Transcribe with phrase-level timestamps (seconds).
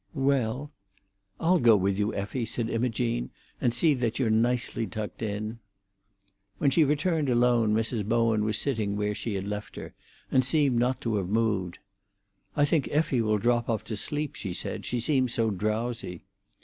[0.15, 0.71] "Well."
[1.39, 3.29] "I'll go with you, Effie," said Imogene,
[3.61, 5.59] "and see that you're nicely tucked in."
[6.57, 8.03] When she returned alone, Mrs.
[8.05, 9.93] Bowen was sitting where she had left her,
[10.31, 11.77] and seemed not to have moved.
[12.55, 16.23] "I think Effie will drop off to sleep," she said; "she seems drowsy."